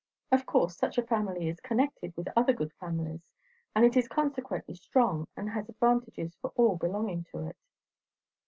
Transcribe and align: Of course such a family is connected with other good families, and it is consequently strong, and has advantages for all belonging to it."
Of 0.31 0.47
course 0.47 0.75
such 0.75 0.97
a 0.97 1.05
family 1.05 1.47
is 1.47 1.59
connected 1.59 2.17
with 2.17 2.27
other 2.35 2.53
good 2.53 2.73
families, 2.79 3.21
and 3.75 3.85
it 3.85 3.95
is 3.95 4.07
consequently 4.07 4.73
strong, 4.73 5.27
and 5.37 5.51
has 5.51 5.69
advantages 5.69 6.35
for 6.41 6.51
all 6.55 6.75
belonging 6.75 7.25
to 7.25 7.45
it." 7.49 7.57